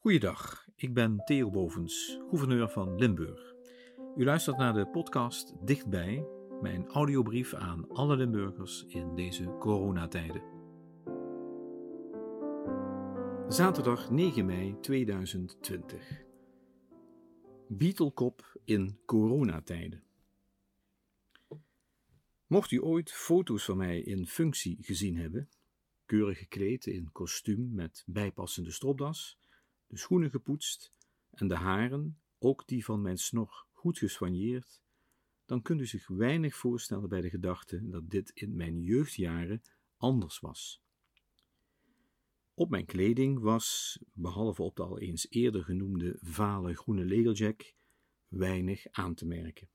[0.00, 3.54] Goeiedag, ik ben Theo Bovens, gouverneur van Limburg.
[4.16, 6.26] U luistert naar de podcast Dichtbij,
[6.60, 10.42] mijn audiobrief aan alle Limburgers in deze coronatijden.
[13.48, 16.22] Zaterdag 9 mei 2020.
[17.68, 20.02] Beetlekop in coronatijden.
[22.46, 25.48] Mocht u ooit foto's van mij in functie gezien hebben,
[26.06, 29.38] keurig gekleed in kostuum met bijpassende stropdas,
[29.88, 30.92] de schoenen gepoetst
[31.30, 34.82] en de haren, ook die van mijn snor, goed geswanjeerd,
[35.44, 39.62] dan kunt u zich weinig voorstellen bij de gedachte dat dit in mijn jeugdjaren
[39.96, 40.82] anders was.
[42.54, 47.74] Op mijn kleding was, behalve op de al eens eerder genoemde vale groene legerjack,
[48.28, 49.68] weinig aan te merken.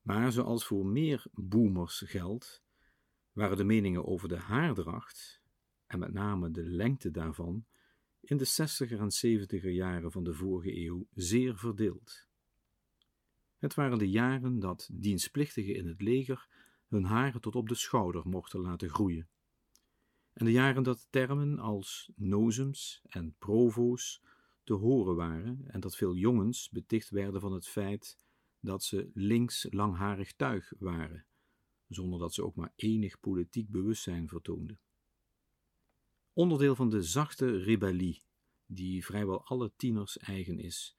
[0.00, 2.62] Maar zoals voor meer boomers geldt,
[3.32, 5.42] waren de meningen over de haardracht,
[5.86, 7.66] en met name de lengte daarvan,
[8.20, 12.28] in de 60er en 70er jaren van de vorige eeuw zeer verdeeld.
[13.58, 16.48] Het waren de jaren dat dienstplichtigen in het leger
[16.88, 19.28] hun haren tot op de schouder mochten laten groeien.
[20.32, 24.22] En de jaren dat termen als nozems en provo's
[24.64, 28.18] te horen waren en dat veel jongens beticht werden van het feit
[28.60, 31.26] dat ze links langharig tuig waren,
[31.88, 34.78] zonder dat ze ook maar enig politiek bewustzijn vertoonden.
[36.40, 38.22] Onderdeel van de zachte rebellie,
[38.66, 40.96] die vrijwel alle tieners eigen is,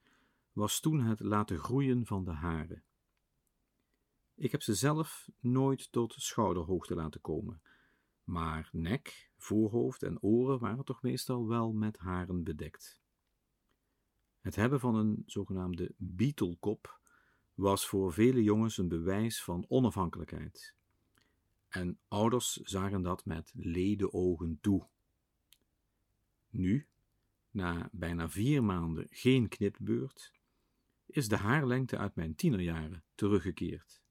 [0.52, 2.84] was toen het laten groeien van de haren.
[4.34, 7.62] Ik heb ze zelf nooit tot schouderhoogte laten komen,
[8.24, 13.00] maar nek, voorhoofd en oren waren toch meestal wel met haren bedekt.
[14.40, 17.00] Het hebben van een zogenaamde beetlekop
[17.54, 20.74] was voor vele jongens een bewijs van onafhankelijkheid.
[21.68, 24.90] En ouders zagen dat met lede ogen toe.
[26.52, 26.86] Nu,
[27.50, 30.32] na bijna vier maanden geen knipbeurt,
[31.06, 34.02] is de haarlengte uit mijn tienerjaren teruggekeerd.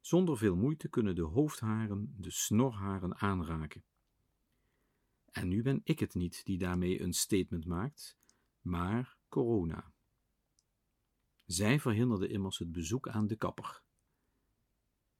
[0.00, 3.84] Zonder veel moeite kunnen de hoofdharen de snorharen aanraken.
[5.30, 8.18] En nu ben ik het niet die daarmee een statement maakt,
[8.60, 9.92] maar corona.
[11.44, 13.82] Zij verhinderde immers het bezoek aan de kapper.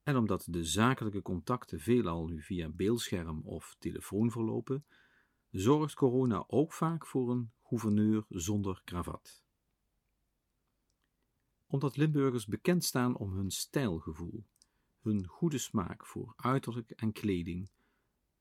[0.02, 4.86] En omdat de zakelijke contacten veelal nu via beeldscherm of telefoon verlopen,
[5.52, 9.44] zorgt corona ook vaak voor een gouverneur zonder kravat.
[11.66, 14.44] Omdat Limburgers bekend staan om hun stijlgevoel,
[15.00, 17.70] hun goede smaak voor uiterlijk en kleding,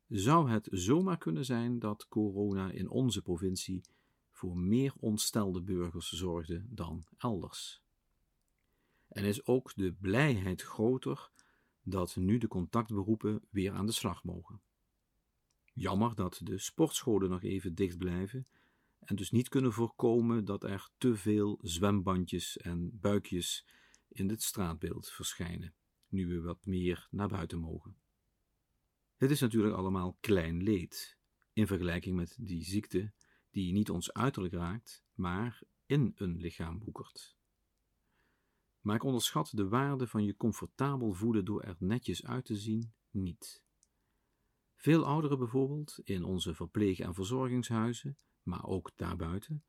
[0.08, 3.82] zou het zomaar kunnen zijn dat corona in onze provincie
[4.30, 7.82] voor meer ontstelde burgers zorgde dan elders.
[9.08, 11.32] En is ook de blijheid groter
[11.84, 14.62] dat nu de contactberoepen weer aan de slag mogen.
[15.74, 18.48] Jammer dat de sportscholen nog even dicht blijven
[19.00, 23.68] en dus niet kunnen voorkomen dat er te veel zwembandjes en buikjes
[24.08, 25.76] in het straatbeeld verschijnen,
[26.08, 27.96] nu we wat meer naar buiten mogen.
[29.16, 31.18] Het is natuurlijk allemaal klein leed
[31.54, 33.14] in vergelijking met die ziekte
[33.50, 37.36] die niet ons uiterlijk raakt, maar in een lichaam boekert.
[38.80, 42.94] Maar ik onderschat de waarde van je comfortabel voelen door er netjes uit te zien
[43.10, 43.64] niet.
[44.82, 49.64] Veel ouderen bijvoorbeeld, in onze verpleeg- en verzorgingshuizen, maar ook daarbuiten,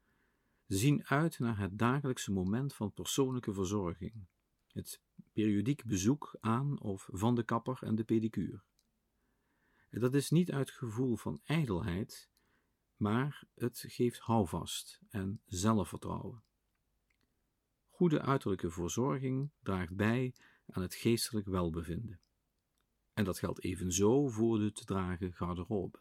[0.67, 4.27] zien uit naar het dagelijkse moment van persoonlijke verzorging,
[4.67, 5.00] het
[5.33, 8.62] periodiek bezoek aan of van de kapper en de pedicure.
[9.91, 12.31] Dat is niet uit gevoel van ijdelheid,
[12.97, 16.44] maar het geeft houvast en zelfvertrouwen.
[17.89, 20.34] Goede uiterlijke verzorging draagt bij
[20.67, 22.21] aan het geestelijk welbevinden.
[23.12, 25.99] En dat geldt evenzo voor de te dragen garderobe.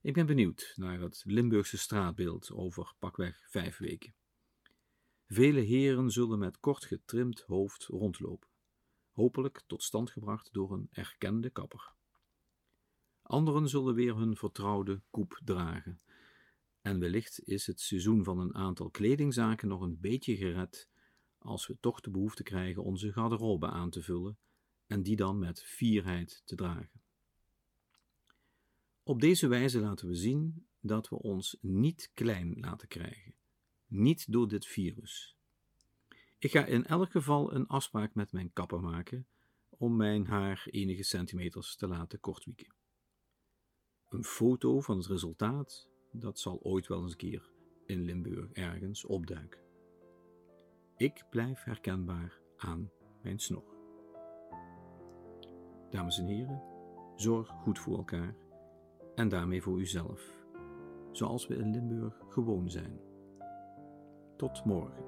[0.00, 4.14] Ik ben benieuwd naar het Limburgse straatbeeld over pakweg vijf weken.
[5.26, 8.48] Vele heren zullen met kort getrimd hoofd rondlopen,
[9.10, 11.92] hopelijk tot stand gebracht door een erkende kapper.
[13.22, 16.00] Anderen zullen weer hun vertrouwde koep dragen.
[16.80, 20.88] En wellicht is het seizoen van een aantal kledingzaken nog een beetje gered
[21.38, 24.38] als we toch de behoefte krijgen onze garderobe aan te vullen
[24.86, 27.02] en die dan met fierheid te dragen.
[29.02, 33.34] Op deze wijze laten we zien dat we ons niet klein laten krijgen,
[33.86, 35.36] niet door dit virus.
[36.38, 39.26] Ik ga in elk geval een afspraak met mijn kapper maken
[39.68, 42.74] om mijn haar enige centimeters te laten kortwieken.
[44.08, 47.50] Een foto van het resultaat, dat zal ooit wel eens een keer
[47.86, 49.60] in Limburg ergens opduiken.
[50.96, 52.90] Ik blijf herkenbaar aan
[53.22, 53.73] mijn snor.
[55.94, 56.62] Dames en heren,
[57.14, 58.34] zorg goed voor elkaar
[59.14, 60.42] en daarmee voor uzelf.
[61.12, 63.00] zoals we in Limburg gewoon zijn.
[64.36, 65.04] Tot morgen.